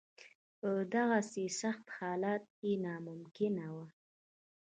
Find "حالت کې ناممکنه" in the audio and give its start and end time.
1.97-3.65